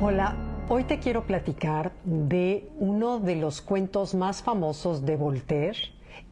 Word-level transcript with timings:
Hola, 0.00 0.34
hoy 0.68 0.84
te 0.84 0.98
quiero 0.98 1.24
platicar 1.24 1.92
de 2.04 2.68
uno 2.78 3.20
de 3.20 3.36
los 3.36 3.62
cuentos 3.62 4.14
más 4.14 4.42
famosos 4.42 5.06
de 5.06 5.16
Voltaire 5.16 5.78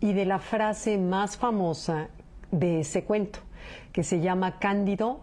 y 0.01 0.13
de 0.13 0.27
la 0.27 0.41
frase 0.41 0.99
más 0.99 1.37
famosa 1.37 2.09
de 2.51 2.81
ese 2.81 3.05
cuento, 3.05 3.39
que 3.93 4.03
se 4.03 4.21
llama 4.21 4.59
Cándido 4.59 5.21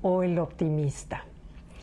o 0.00 0.22
el 0.22 0.38
optimista. 0.38 1.24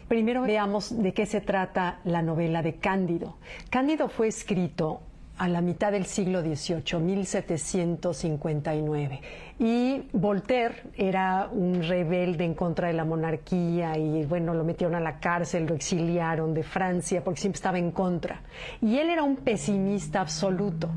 Primero 0.08 0.42
veamos 0.42 1.02
de 1.02 1.14
qué 1.14 1.28
se 1.28 1.40
trata 1.40 2.00
la 2.04 2.24
novela 2.24 2.64
de 2.64 2.76
Cándido. 2.76 3.38
Cándido 3.70 4.10
fue 4.10 4.28
escrito 4.28 5.02
a 5.38 5.48
la 5.48 5.62
mitad 5.62 5.92
del 5.92 6.06
siglo 6.06 6.42
XVIII, 6.42 7.00
1759. 7.00 9.22
Y 9.60 10.04
Voltaire 10.14 10.84
era 10.96 11.50
un 11.52 11.84
rebelde 11.84 12.46
en 12.46 12.56
contra 12.56 12.88
de 12.88 12.94
la 12.94 13.06
monarquía 13.06 13.98
y 13.98 14.26
bueno, 14.26 14.54
lo 14.54 14.64
metieron 14.64 14.96
a 14.96 15.00
la 15.00 15.20
cárcel, 15.20 15.68
lo 15.68 15.76
exiliaron 15.76 16.54
de 16.54 16.64
Francia 16.64 17.24
porque 17.24 17.42
siempre 17.42 17.58
estaba 17.58 17.78
en 17.78 17.92
contra. 17.92 18.42
Y 18.82 18.98
él 18.98 19.10
era 19.10 19.24
un 19.24 19.36
pesimista 19.36 20.22
absoluto, 20.22 20.90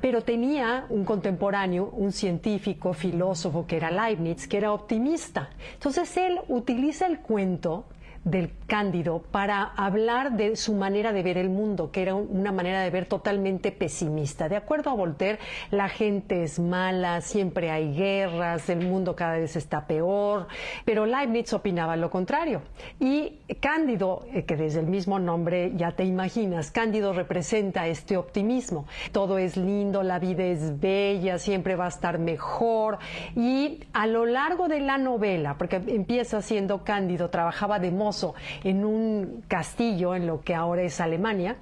pero 0.00 0.22
tenía 0.22 0.86
un 0.90 1.04
contemporáneo, 1.04 1.90
un 1.92 2.12
científico, 2.12 2.92
filósofo 2.92 3.66
que 3.66 3.76
era 3.76 3.90
Leibniz, 3.90 4.46
que 4.46 4.58
era 4.58 4.72
optimista. 4.72 5.50
Entonces 5.72 6.16
él 6.16 6.38
utiliza 6.48 7.06
el 7.06 7.20
cuento 7.20 7.86
del 8.24 8.50
Cándido 8.66 9.22
para 9.30 9.62
hablar 9.62 10.32
de 10.32 10.56
su 10.56 10.72
manera 10.72 11.12
de 11.12 11.22
ver 11.22 11.36
el 11.36 11.50
mundo, 11.50 11.90
que 11.90 12.00
era 12.00 12.14
una 12.14 12.50
manera 12.50 12.82
de 12.82 12.90
ver 12.90 13.04
totalmente 13.04 13.72
pesimista. 13.72 14.48
De 14.48 14.56
acuerdo 14.56 14.90
a 14.90 14.94
Voltaire, 14.94 15.38
la 15.70 15.88
gente 15.90 16.42
es 16.42 16.58
mala, 16.58 17.20
siempre 17.20 17.70
hay 17.70 17.94
guerras, 17.94 18.68
el 18.70 18.86
mundo 18.86 19.14
cada 19.14 19.34
vez 19.36 19.56
está 19.56 19.86
peor, 19.86 20.48
pero 20.86 21.04
Leibniz 21.04 21.52
opinaba 21.52 21.96
lo 21.96 22.10
contrario. 22.10 22.62
Y 22.98 23.40
Cándido, 23.60 24.24
eh, 24.32 24.44
que 24.44 24.56
desde 24.56 24.80
el 24.80 24.86
mismo 24.86 25.18
nombre 25.18 25.72
ya 25.76 25.92
te 25.92 26.04
imaginas, 26.04 26.70
Cándido 26.70 27.12
representa 27.12 27.86
este 27.86 28.16
optimismo. 28.16 28.86
Todo 29.12 29.36
es 29.36 29.58
lindo, 29.58 30.02
la 30.02 30.18
vida 30.18 30.44
es 30.44 30.80
bella, 30.80 31.38
siempre 31.38 31.76
va 31.76 31.84
a 31.84 31.88
estar 31.88 32.18
mejor. 32.18 32.98
Y 33.36 33.80
a 33.92 34.06
lo 34.06 34.24
largo 34.24 34.68
de 34.68 34.80
la 34.80 34.96
novela, 34.96 35.56
porque 35.58 35.76
empieza 35.76 36.40
siendo 36.40 36.82
Cándido, 36.82 37.28
trabajaba 37.28 37.78
de 37.78 37.90
mozo, 37.90 38.13
en 38.62 38.84
un 38.84 39.42
castillo 39.48 40.14
en 40.14 40.26
lo 40.26 40.42
que 40.42 40.54
ahora 40.54 40.82
es 40.82 41.00
Alemania. 41.00 41.56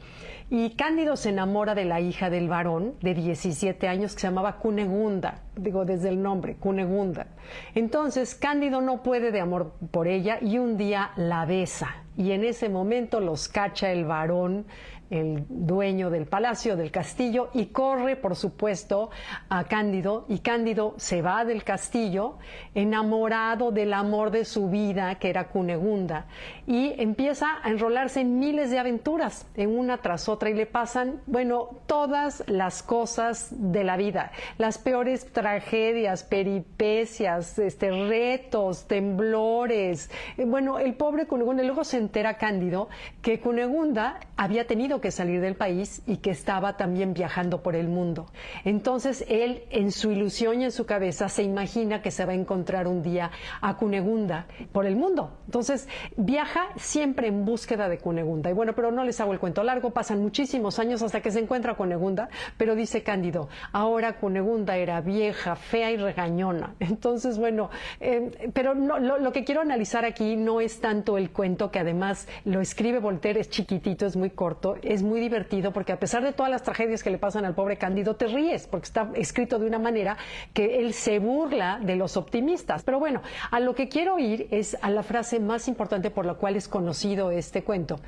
Y 0.50 0.70
Cándido 0.77 1.17
se 1.17 1.31
enamora 1.31 1.75
de 1.75 1.86
la 1.86 2.00
hija 2.00 2.28
del 2.28 2.47
varón 2.47 2.92
de 3.00 3.14
17 3.14 3.89
años 3.89 4.14
que 4.14 4.20
se 4.20 4.27
llamaba 4.27 4.59
Cunegunda, 4.59 5.41
digo 5.56 5.86
desde 5.86 6.11
el 6.11 6.20
nombre, 6.20 6.56
Cunegunda. 6.56 7.28
Entonces 7.75 8.34
Cándido 8.34 8.83
no 8.83 9.03
puede 9.03 9.33
de 9.33 9.41
amor 9.41 9.72
por 9.91 10.09
ella 10.09 10.39
y 10.42 10.59
un 10.59 10.77
día 10.77 11.12
la 11.17 11.47
besa. 11.47 12.03
Y 12.19 12.33
en 12.33 12.44
ese 12.44 12.69
momento 12.69 13.20
los 13.20 13.48
cacha 13.48 13.92
el 13.92 14.05
varón 14.05 14.66
el 15.12 15.44
dueño 15.48 16.08
del 16.08 16.27
palacio, 16.27 16.74
del 16.74 16.91
castillo, 16.91 17.50
y 17.52 17.66
corre, 17.66 18.16
por 18.16 18.34
supuesto, 18.34 19.10
a 19.50 19.64
Cándido, 19.64 20.24
y 20.28 20.38
Cándido 20.38 20.94
se 20.96 21.20
va 21.20 21.44
del 21.44 21.64
castillo 21.64 22.38
enamorado 22.74 23.72
del 23.72 23.92
amor 23.92 24.30
de 24.30 24.46
su 24.46 24.70
vida, 24.70 25.16
que 25.16 25.28
era 25.28 25.48
Cunegunda, 25.48 26.27
y 26.66 26.94
empieza 26.96 27.58
a 27.62 27.69
enrolarse 27.69 28.22
en 28.22 28.38
miles 28.38 28.70
de 28.70 28.78
aventuras, 28.78 29.46
en 29.54 29.78
una 29.78 29.98
tras 29.98 30.30
otra, 30.30 30.48
y 30.48 30.54
le 30.54 30.64
pasan, 30.64 31.20
bueno, 31.26 31.69
todas 31.86 32.42
las 32.47 32.82
cosas 32.82 33.48
de 33.50 33.84
la 33.84 33.98
vida, 33.98 34.32
las 34.56 34.78
peores 34.78 35.30
tragedias, 35.30 36.22
peripecias, 36.24 37.58
este, 37.58 37.91
retos, 37.91 38.86
temblores. 38.86 40.10
Bueno, 40.38 40.78
el 40.78 40.94
pobre 40.94 41.26
Cunegunda, 41.26 41.62
luego 41.62 41.84
se 41.84 41.98
entera 41.98 42.38
Cándido 42.38 42.88
que 43.20 43.41
Cunegunda 43.41 44.19
había 44.36 44.66
tenido 44.66 45.02
que 45.03 45.11
salir 45.11 45.42
del 45.42 45.55
país 45.55 46.00
y 46.06 46.17
que 46.17 46.31
estaba 46.31 46.78
también 46.78 47.12
viajando 47.12 47.62
por 47.62 47.76
el 47.76 47.88
mundo. 47.88 48.32
Entonces 48.65 49.26
él, 49.28 49.65
en 49.69 49.93
su 49.93 50.10
ilusión 50.10 50.62
y 50.62 50.65
en 50.65 50.72
su 50.72 50.87
cabeza, 50.87 51.28
se 51.28 51.43
imagina 51.43 52.00
que 52.00 52.10
se 52.10 52.25
va 52.25 52.32
a 52.32 52.37
encontrar 52.37 52.88
un 52.88 53.03
día 53.03 53.31
a 53.60 53.76
Cunegunda 53.76 54.47
por 54.72 54.87
el 54.87 54.97
mundo. 54.97 55.37
Entonces 55.44 55.88
viaja 56.16 56.69
siempre 56.76 57.26
en 57.26 57.44
búsqueda 57.44 57.91
de 57.91 57.99
Cunegunda. 57.99 58.49
Y 58.49 58.54
bueno, 58.54 58.72
pero 58.75 58.91
no 58.91 59.04
les 59.04 59.21
hago 59.21 59.34
el 59.34 59.38
cuento 59.38 59.62
largo, 59.62 59.91
pasan 59.91 60.22
muchísimos 60.22 60.78
años 60.78 61.03
hasta 61.03 61.21
que 61.21 61.31
se 61.31 61.41
encuentra 61.41 61.75
Cunegunda, 61.75 62.31
pero 62.56 62.75
dice 62.75 63.03
Cándido, 63.03 63.49
ahora 63.72 64.19
Cunegunda 64.19 64.76
era 64.76 65.00
vieja, 65.00 65.56
fea 65.56 65.91
y 65.91 65.97
regañona. 65.97 66.75
Entonces, 66.81 67.38
bueno, 67.38 67.71
eh, 68.00 68.50
pero 68.53 68.75
no, 68.75 68.99
lo 68.99 69.32
que 69.32 69.44
quiero 69.44 69.60
analizar 69.60 70.05
aquí 70.05 70.37
no 70.37 70.60
es 70.60 70.81
tanto 70.81 71.19
el 71.19 71.31
cuento, 71.31 71.71
que 71.71 71.81
además 71.81 72.28
lo 72.44 72.60
escribe 72.60 73.00
Voltaire, 73.00 73.41
es 73.41 73.50
chiquitito, 73.50 74.06
es 74.06 74.16
muy 74.16 74.31
corto, 74.31 74.76
es 74.92 75.03
muy 75.03 75.20
divertido 75.20 75.72
porque 75.72 75.92
a 75.92 75.98
pesar 75.98 76.22
de 76.22 76.32
todas 76.32 76.50
las 76.50 76.62
tragedias 76.62 77.03
que 77.03 77.10
le 77.10 77.19
pasan 77.19 77.44
al 77.44 77.54
pobre 77.54 77.78
Cándido, 77.78 78.16
te 78.16 78.26
ríes 78.26 78.66
porque 78.66 78.84
está 78.84 79.10
escrito 79.14 79.58
de 79.58 79.66
una 79.66 79.78
manera 79.78 80.19
que 80.53 80.80
él 80.80 80.92
se 80.92 81.19
burla 81.19 81.80
de 81.82 81.97
los 81.97 82.16
optimistas. 82.16 82.82
Pero 82.82 82.98
bueno, 82.98 83.22
a 83.50 83.58
lo 83.60 83.75
que 83.75 83.88
quiero 83.88 84.19
ir 84.19 84.48
es 84.50 84.76
a 84.82 84.91
la 84.91 85.02
frase 85.02 85.41
más 85.41 85.66
importante 85.69 86.10
por 86.10 86.26
la 86.26 86.34
cual 86.34 86.56
es 86.56 86.69
conocido 86.69 87.31
este 87.31 87.64
cuento, 87.64 88.00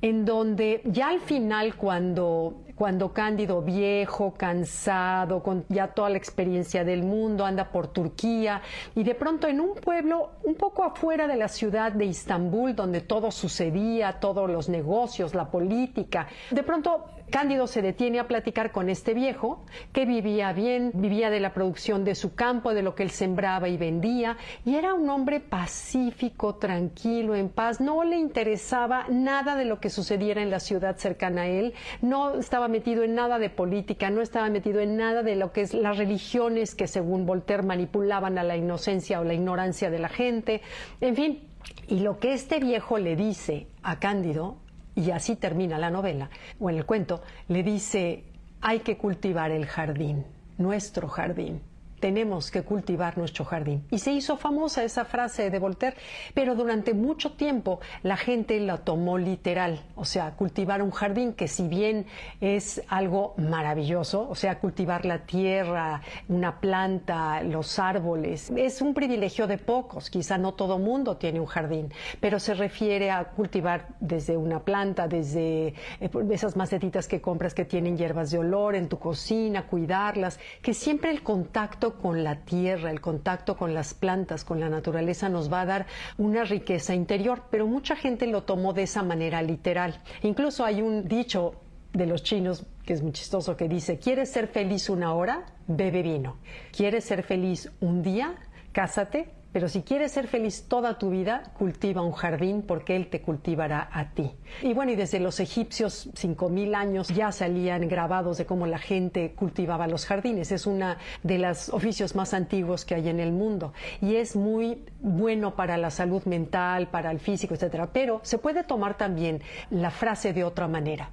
en 0.00 0.24
donde 0.24 0.80
ya 0.84 1.10
al 1.10 1.20
final 1.20 1.76
cuando 1.76 2.64
cuando 2.80 3.12
Cándido 3.12 3.60
viejo, 3.60 4.32
cansado, 4.32 5.42
con 5.42 5.66
ya 5.68 5.88
toda 5.88 6.08
la 6.08 6.16
experiencia 6.16 6.82
del 6.82 7.02
mundo, 7.02 7.44
anda 7.44 7.70
por 7.70 7.88
Turquía 7.88 8.62
y 8.94 9.02
de 9.02 9.14
pronto 9.14 9.46
en 9.46 9.60
un 9.60 9.74
pueblo 9.74 10.30
un 10.44 10.54
poco 10.54 10.82
afuera 10.82 11.26
de 11.26 11.36
la 11.36 11.48
ciudad 11.48 11.92
de 11.92 12.06
Istambul, 12.06 12.74
donde 12.74 13.02
todo 13.02 13.30
sucedía, 13.30 14.18
todos 14.18 14.48
los 14.48 14.70
negocios, 14.70 15.34
la 15.34 15.50
política, 15.50 16.28
de 16.50 16.62
pronto 16.62 17.06
Cándido 17.30 17.68
se 17.68 17.80
detiene 17.80 18.18
a 18.18 18.26
platicar 18.26 18.72
con 18.72 18.90
este 18.90 19.14
viejo 19.14 19.64
que 19.92 20.04
vivía 20.04 20.52
bien, 20.52 20.90
vivía 20.94 21.30
de 21.30 21.38
la 21.38 21.54
producción 21.54 22.04
de 22.04 22.16
su 22.16 22.34
campo, 22.34 22.74
de 22.74 22.82
lo 22.82 22.96
que 22.96 23.04
él 23.04 23.10
sembraba 23.10 23.68
y 23.68 23.76
vendía, 23.76 24.36
y 24.64 24.74
era 24.74 24.94
un 24.94 25.08
hombre 25.08 25.38
pacífico, 25.38 26.56
tranquilo, 26.56 27.36
en 27.36 27.48
paz, 27.48 27.80
no 27.80 28.02
le 28.02 28.16
interesaba 28.16 29.06
nada 29.08 29.54
de 29.54 29.64
lo 29.64 29.78
que 29.78 29.90
sucediera 29.90 30.42
en 30.42 30.50
la 30.50 30.58
ciudad 30.58 30.96
cercana 30.96 31.42
a 31.42 31.46
él, 31.46 31.72
no 32.02 32.34
estaba 32.34 32.66
metido 32.66 33.04
en 33.04 33.14
nada 33.14 33.38
de 33.38 33.48
política, 33.48 34.10
no 34.10 34.22
estaba 34.22 34.50
metido 34.50 34.80
en 34.80 34.96
nada 34.96 35.22
de 35.22 35.36
lo 35.36 35.52
que 35.52 35.60
es 35.60 35.72
las 35.72 35.98
religiones 35.98 36.74
que 36.74 36.88
según 36.88 37.26
Voltaire 37.26 37.62
manipulaban 37.62 38.38
a 38.38 38.42
la 38.42 38.56
inocencia 38.56 39.20
o 39.20 39.24
la 39.24 39.34
ignorancia 39.34 39.88
de 39.88 39.98
la 40.00 40.08
gente, 40.08 40.62
en 41.00 41.14
fin, 41.14 41.48
y 41.86 42.00
lo 42.00 42.18
que 42.18 42.32
este 42.32 42.58
viejo 42.58 42.98
le 42.98 43.14
dice 43.14 43.68
a 43.82 44.00
Cándido 44.00 44.56
y 44.94 45.10
así 45.10 45.36
termina 45.36 45.78
la 45.78 45.90
novela, 45.90 46.30
o 46.58 46.70
en 46.70 46.76
el 46.76 46.86
cuento, 46.86 47.22
le 47.48 47.62
dice, 47.62 48.24
hay 48.60 48.80
que 48.80 48.96
cultivar 48.96 49.50
el 49.50 49.66
jardín, 49.66 50.24
nuestro 50.58 51.08
jardín 51.08 51.62
tenemos 52.00 52.50
que 52.50 52.62
cultivar 52.62 53.16
nuestro 53.18 53.44
jardín. 53.44 53.84
Y 53.90 53.98
se 53.98 54.12
hizo 54.12 54.36
famosa 54.36 54.82
esa 54.82 55.04
frase 55.04 55.50
de 55.50 55.58
Voltaire, 55.58 55.96
pero 56.34 56.54
durante 56.54 56.94
mucho 56.94 57.32
tiempo 57.32 57.80
la 58.02 58.16
gente 58.16 58.58
la 58.60 58.78
tomó 58.78 59.18
literal, 59.18 59.80
o 59.94 60.04
sea, 60.04 60.32
cultivar 60.32 60.82
un 60.82 60.90
jardín, 60.90 61.34
que 61.34 61.48
si 61.48 61.68
bien 61.68 62.06
es 62.40 62.82
algo 62.88 63.34
maravilloso, 63.36 64.28
o 64.28 64.34
sea, 64.34 64.58
cultivar 64.58 65.04
la 65.04 65.18
tierra, 65.26 66.00
una 66.28 66.60
planta, 66.60 67.42
los 67.42 67.78
árboles, 67.78 68.50
es 68.56 68.80
un 68.80 68.94
privilegio 68.94 69.46
de 69.46 69.58
pocos, 69.58 70.10
quizá 70.10 70.38
no 70.38 70.54
todo 70.54 70.78
mundo 70.78 71.16
tiene 71.16 71.40
un 71.40 71.46
jardín, 71.46 71.92
pero 72.20 72.40
se 72.40 72.54
refiere 72.54 73.10
a 73.10 73.24
cultivar 73.24 73.88
desde 74.00 74.36
una 74.36 74.60
planta, 74.60 75.06
desde 75.06 75.74
eh, 76.00 76.10
esas 76.30 76.56
macetitas 76.56 77.06
que 77.06 77.20
compras 77.20 77.54
que 77.54 77.64
tienen 77.64 77.96
hierbas 77.96 78.30
de 78.30 78.38
olor 78.38 78.74
en 78.74 78.88
tu 78.88 78.98
cocina, 78.98 79.66
cuidarlas, 79.66 80.38
que 80.62 80.74
siempre 80.74 81.10
el 81.10 81.22
contacto 81.22 81.89
con 81.98 82.24
la 82.24 82.36
tierra, 82.44 82.90
el 82.90 83.00
contacto 83.00 83.56
con 83.56 83.74
las 83.74 83.94
plantas, 83.94 84.44
con 84.44 84.60
la 84.60 84.68
naturaleza, 84.68 85.28
nos 85.28 85.52
va 85.52 85.62
a 85.62 85.66
dar 85.66 85.86
una 86.18 86.44
riqueza 86.44 86.94
interior, 86.94 87.44
pero 87.50 87.66
mucha 87.66 87.96
gente 87.96 88.26
lo 88.26 88.42
tomó 88.42 88.72
de 88.72 88.82
esa 88.82 89.02
manera 89.02 89.42
literal. 89.42 90.00
Incluso 90.22 90.64
hay 90.64 90.82
un 90.82 91.08
dicho 91.08 91.54
de 91.92 92.06
los 92.06 92.22
chinos 92.22 92.66
que 92.84 92.92
es 92.92 93.02
muy 93.02 93.12
chistoso 93.12 93.56
que 93.56 93.68
dice, 93.68 93.98
¿quieres 93.98 94.30
ser 94.30 94.48
feliz 94.48 94.88
una 94.90 95.14
hora? 95.14 95.46
Bebe 95.66 96.02
vino. 96.02 96.36
¿Quieres 96.76 97.04
ser 97.04 97.22
feliz 97.22 97.70
un 97.80 98.02
día? 98.02 98.34
Cásate 98.72 99.39
pero 99.52 99.68
si 99.68 99.82
quieres 99.82 100.12
ser 100.12 100.28
feliz 100.28 100.66
toda 100.68 100.98
tu 100.98 101.10
vida, 101.10 101.42
cultiva 101.58 102.02
un 102.02 102.12
jardín 102.12 102.62
porque 102.62 102.96
Él 102.96 103.08
te 103.08 103.20
cultivará 103.20 103.88
a 103.92 104.10
ti. 104.10 104.32
Y 104.62 104.74
bueno, 104.74 104.92
y 104.92 104.96
desde 104.96 105.20
los 105.20 105.40
egipcios, 105.40 106.08
cinco 106.14 106.48
mil 106.48 106.74
años, 106.74 107.08
ya 107.08 107.32
salían 107.32 107.88
grabados 107.88 108.38
de 108.38 108.46
cómo 108.46 108.66
la 108.66 108.78
gente 108.78 109.32
cultivaba 109.34 109.86
los 109.86 110.06
jardines. 110.06 110.52
Es 110.52 110.66
uno 110.66 110.94
de 111.22 111.38
los 111.38 111.68
oficios 111.70 112.14
más 112.14 112.34
antiguos 112.34 112.84
que 112.84 112.94
hay 112.94 113.08
en 113.08 113.20
el 113.20 113.32
mundo. 113.32 113.72
Y 114.00 114.16
es 114.16 114.36
muy 114.36 114.84
bueno 115.00 115.56
para 115.56 115.76
la 115.76 115.90
salud 115.90 116.24
mental, 116.24 116.88
para 116.88 117.10
el 117.10 117.18
físico, 117.18 117.54
etcétera. 117.54 117.90
Pero 117.92 118.20
se 118.22 118.38
puede 118.38 118.64
tomar 118.64 118.96
también 118.96 119.42
la 119.70 119.90
frase 119.90 120.32
de 120.32 120.44
otra 120.44 120.68
manera. 120.68 121.10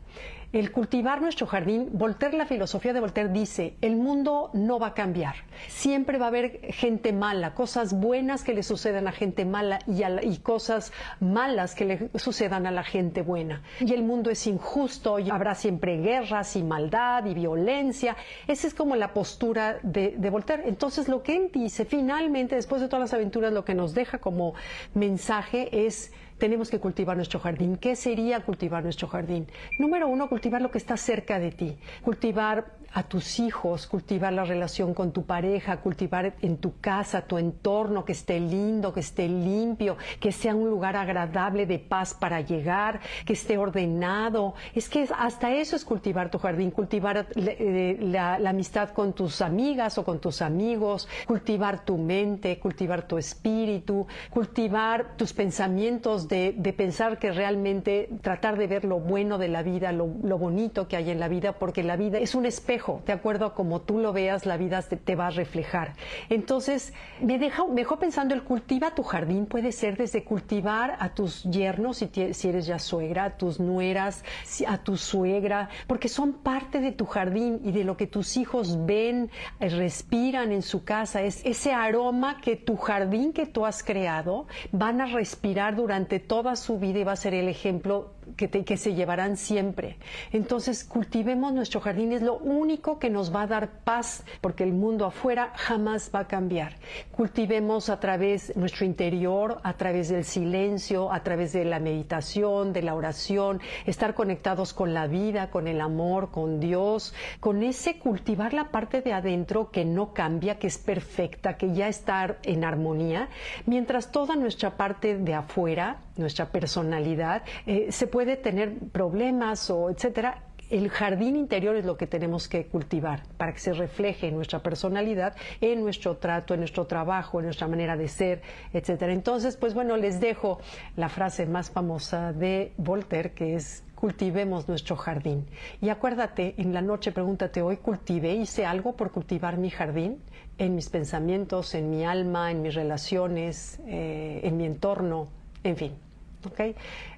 El 0.60 0.72
cultivar 0.72 1.22
nuestro 1.22 1.46
jardín, 1.46 1.90
Voltaire, 1.94 2.38
la 2.38 2.46
filosofía 2.46 2.94
de 2.94 3.00
Voltaire 3.00 3.30
dice, 3.30 3.76
el 3.82 3.96
mundo 3.96 4.50
no 4.54 4.80
va 4.80 4.88
a 4.88 4.94
cambiar. 4.94 5.36
Siempre 5.68 6.18
va 6.18 6.26
a 6.26 6.28
haber 6.30 6.74
gente 6.74 7.14
mala, 7.14 7.54
cosas 7.54 7.94
buenas 7.94 8.44
que 8.44 8.54
le 8.54 8.64
sucedan 8.64 9.08
a 9.08 9.12
gente 9.12 9.46
mala 9.46 9.80
y, 9.88 10.38
cosas 10.38 10.92
malas 11.20 11.76
que 11.76 11.86
le 11.86 12.10
sucedan 12.16 12.66
a 12.66 12.72
la 12.72 12.84
gente 12.84 13.22
buena. 13.22 13.62
Y 13.80 13.94
el 13.94 14.04
mundo 14.04 14.30
es 14.30 14.48
injusto 14.48 15.20
y 15.20 15.30
habrá 15.30 15.56
siempre 15.56 15.98
guerras 15.98 16.56
y 16.56 16.64
maldad 16.64 17.26
y 17.26 17.34
violencia. 17.34 18.16
Esa 18.48 18.68
es 18.68 18.74
como 18.74 18.96
la 18.96 19.14
postura 19.14 19.80
de, 19.84 20.16
de 20.18 20.30
Voltaire. 20.30 20.64
Entonces 20.68 21.08
lo 21.08 21.24
que 21.24 21.36
él 21.36 21.52
dice 21.54 21.86
finalmente, 21.86 22.56
después 22.56 22.82
de 22.82 22.88
todas 22.88 23.02
las 23.02 23.14
aventuras, 23.14 23.54
lo 23.54 23.66
que 23.66 23.76
nos 23.76 23.94
deja 23.94 24.20
como 24.20 24.54
mensaje 24.94 25.86
es 25.86 26.12
tenemos 26.38 26.70
que 26.70 26.80
cultivar 26.80 27.16
nuestro 27.16 27.40
jardín. 27.40 27.78
¿Qué 27.78 27.96
sería 27.96 28.40
cultivar 28.42 28.84
nuestro 28.84 29.08
jardín? 29.08 29.48
Número 29.80 30.08
uno, 30.08 30.30
cultivar 30.30 30.62
lo 30.62 30.72
que 30.72 30.78
está 30.78 30.98
cerca 30.98 31.40
de 31.40 31.52
ti. 31.52 31.78
Cultivar 32.04 32.77
a 32.94 33.04
tus 33.04 33.40
hijos, 33.40 33.88
cultivar 33.88 34.34
la 34.34 34.44
relación 34.44 34.94
con 34.94 35.12
tu 35.12 35.26
pareja, 35.26 35.78
cultivar 35.78 36.36
en 36.42 36.58
tu 36.58 36.80
casa, 36.80 37.22
tu 37.22 37.38
entorno, 37.38 38.06
que 38.06 38.12
esté 38.14 38.40
lindo, 38.40 38.94
que 38.94 39.02
esté 39.02 39.28
limpio, 39.28 39.98
que 40.20 40.32
sea 40.32 40.56
un 40.56 40.70
lugar 40.70 40.96
agradable 40.96 41.66
de 41.66 41.80
paz 41.80 42.14
para 42.14 42.42
llegar, 42.42 43.00
que 43.26 43.34
esté 43.34 43.58
ordenado. 43.58 44.56
Es 44.74 44.90
que 44.90 45.08
hasta 45.18 45.54
eso 45.54 45.76
es 45.76 45.86
cultivar 45.86 46.30
tu 46.30 46.40
jardín, 46.40 46.72
cultivar 46.72 47.28
eh, 47.36 47.98
la, 48.02 48.36
amistad 48.48 48.90
con 48.90 49.14
tus 49.14 49.42
amigas 49.42 49.98
o 49.98 50.04
con 50.04 50.20
tus 50.20 50.42
amigos, 50.42 51.08
cultivar 51.26 51.84
tu 51.84 51.98
mente, 51.98 52.60
cultivar 52.60 53.08
tu 53.08 53.18
espíritu, 53.18 54.08
cultivar 54.30 55.18
tus 55.18 55.34
pensamientos 55.34 56.28
de, 56.28 56.54
pensar 56.78 57.18
que 57.18 57.32
realmente 57.32 58.10
tratar 58.22 58.58
de 58.58 58.68
ver 58.68 58.86
lo 58.86 59.00
bueno 59.00 59.38
de 59.38 59.48
la 59.48 59.64
vida, 59.64 59.92
lo, 59.92 60.10
lo 60.22 60.38
bonito 60.38 60.88
que 60.88 60.96
hay 60.96 61.10
en 61.10 61.20
la 61.20 61.28
vida, 61.28 61.54
porque 61.54 61.82
la 61.82 61.96
vida 61.96 62.20
es 62.20 62.36
un 62.36 62.46
espejo 62.46 62.77
de 63.06 63.14
acuerdo 63.14 63.46
a 63.46 63.54
como 63.54 63.82
tú 63.82 64.00
lo 64.00 64.14
veas, 64.14 64.46
la 64.46 64.58
vida 64.58 64.82
te, 64.82 65.16
va 65.16 65.28
a 65.28 65.32
reflejar. 65.32 65.94
Entonces, 66.30 66.94
me, 67.22 67.38
dejó 67.40 68.00
pensando, 68.00 68.34
el 68.34 68.44
cultiva 68.44 68.92
tu 68.92 69.04
jardín 69.04 69.46
puede 69.46 69.72
ser 69.72 69.98
desde 69.98 70.24
cultivar 70.24 70.98
a 71.00 71.10
tus 71.10 71.44
yernos, 71.44 71.98
si, 71.98 72.34
si 72.34 72.50
eres 72.50 72.66
ya 72.66 72.80
suegra, 72.80 73.26
a 73.26 73.38
tus 73.38 73.60
nueras, 73.60 74.24
a 74.68 74.78
tu 74.78 74.98
suegra, 74.98 75.70
porque 75.88 76.10
son 76.10 76.34
parte 76.34 76.80
de 76.80 76.92
tu 76.92 77.06
jardín 77.06 77.62
y 77.64 77.72
de 77.72 77.84
lo 77.84 77.98
que 77.98 78.08
tus 78.08 78.38
hijos 78.38 78.86
ven, 78.86 79.30
eh, 79.60 79.70
respiran 79.70 80.52
en 80.52 80.62
su 80.62 80.84
casa, 80.84 81.22
es 81.22 81.46
ese 81.46 81.74
aroma 81.74 82.40
que 82.42 82.56
tu 82.56 82.78
jardín 82.78 83.34
que 83.34 83.46
tú 83.46 83.66
has 83.66 83.84
creado 83.84 84.48
van 84.72 85.02
a 85.02 85.06
respirar 85.06 85.76
durante 85.76 86.20
toda 86.20 86.56
su 86.56 86.80
vida 86.80 87.00
y 87.00 87.04
va 87.04 87.14
a 87.14 87.16
ser 87.16 87.34
el 87.34 87.48
ejemplo 87.48 88.17
que, 88.36 88.50
que 88.50 88.78
se 88.78 88.94
llevarán 88.94 89.38
siempre. 89.38 89.98
Entonces, 90.32 90.84
cultivemos 90.84 91.54
nuestro 91.54 91.80
jardín, 91.80 92.12
es 92.12 92.22
lo 92.22 92.38
único 92.38 93.00
que 93.00 93.10
nos 93.10 93.34
va 93.34 93.44
a 93.44 93.48
dar 93.48 93.70
paz, 93.84 94.24
porque 94.42 94.64
el 94.64 94.74
mundo 94.74 95.06
afuera 95.06 95.54
jamás 95.56 96.12
va 96.14 96.22
a 96.22 96.28
cambiar. 96.28 96.76
Cultivemos 97.12 97.90
a 97.90 98.00
través 98.00 98.56
nuestro 98.56 98.86
interior, 98.86 99.60
a 99.64 99.74
través 99.74 100.10
del 100.10 100.26
silencio, 100.26 101.12
a 101.12 101.24
través 101.24 101.54
de 101.54 101.66
la 101.66 101.80
meditación, 101.80 102.74
de 102.74 102.82
la 102.82 102.96
oración, 102.96 103.62
estar 103.86 104.14
conectados 104.14 104.74
con 104.74 104.94
la 104.94 105.08
vida, 105.08 105.50
con 105.50 105.68
el 105.68 105.82
amor, 105.82 106.32
con 106.32 106.60
Dios, 106.60 107.14
con 107.40 107.64
ese 107.64 108.00
cultivar 108.00 108.54
la 108.54 108.72
parte 108.72 109.02
de 109.02 109.14
adentro 109.14 109.72
que 109.72 109.86
no 109.86 110.14
cambia, 110.14 110.58
que 110.60 110.68
es 110.68 110.78
perfecta, 110.78 111.58
que 111.58 111.74
ya 111.74 111.88
está 111.88 112.38
en 112.44 112.64
armonía, 112.64 113.30
mientras 113.66 114.12
toda 114.12 114.36
nuestra 114.36 114.78
parte 114.78 115.18
de 115.18 115.34
afuera, 115.34 115.98
nuestra 116.16 116.48
personalidad, 116.48 117.44
eh, 117.68 117.92
se 117.92 118.08
puede 118.08 118.17
tener 118.26 118.80
problemas 118.92 119.70
o 119.70 119.90
etcétera, 119.90 120.44
el 120.70 120.90
jardín 120.90 121.36
interior 121.38 121.76
es 121.76 121.86
lo 121.86 121.96
que 121.96 122.08
tenemos 122.08 122.50
que 122.50 122.66
cultivar 122.66 123.24
para 123.38 123.54
que 123.54 123.60
se 123.60 123.74
refleje 123.74 124.28
en 124.28 124.36
nuestra 124.36 124.60
personalidad, 124.60 125.36
en 125.62 125.82
nuestro 125.82 126.18
trato, 126.18 126.54
en 126.54 126.62
nuestro 126.62 126.86
trabajo, 126.88 127.40
en 127.40 127.46
nuestra 127.46 127.68
manera 127.68 127.96
de 127.96 128.08
ser, 128.08 128.42
etcétera. 128.74 129.14
Entonces, 129.14 129.56
pues 129.56 129.74
bueno, 129.74 129.96
les 129.96 130.20
dejo 130.20 130.60
la 130.98 131.08
frase 131.08 131.46
más 131.46 131.72
famosa 131.72 132.34
de 132.34 132.74
Voltaire 132.78 133.32
que 133.32 133.56
es 133.56 133.84
cultivemos 133.96 134.68
nuestro 134.68 134.96
jardín. 134.96 135.48
Y 135.82 135.90
acuérdate, 135.90 136.54
en 136.58 136.74
la 136.74 136.82
noche 136.82 137.12
pregúntate 137.12 137.62
hoy, 137.62 137.78
cultivé, 137.78 138.36
hice 138.36 138.66
algo 138.66 138.96
por 138.96 139.12
cultivar 139.12 139.58
mi 139.58 139.70
jardín, 139.70 140.22
en 140.58 140.76
mis 140.76 140.90
pensamientos, 140.90 141.74
en 141.76 141.90
mi 141.90 142.06
alma, 142.06 142.52
en 142.52 142.62
mis 142.62 142.76
relaciones, 142.76 143.80
eh, 143.88 144.42
en 144.44 144.58
mi 144.58 144.66
entorno, 144.66 145.30
en 145.64 145.78
fin. 145.78 146.07
¿Okay? 146.46 146.76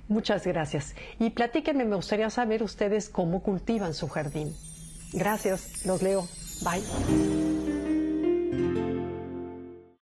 Muchas 0.07 0.45
gracias. 0.45 0.95
Y 1.19 1.29
platíquenme, 1.31 1.85
me 1.85 1.95
gustaría 1.95 2.29
saber 2.29 2.63
ustedes 2.63 3.09
cómo 3.09 3.41
cultivan 3.43 3.93
su 3.93 4.07
jardín. 4.07 4.55
Gracias, 5.13 5.85
los 5.85 6.01
leo. 6.01 6.27
Bye. 6.61 7.58